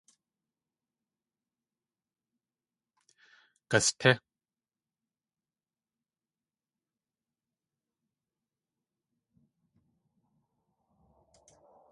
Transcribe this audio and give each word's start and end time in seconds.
Gastí! 3.69 4.13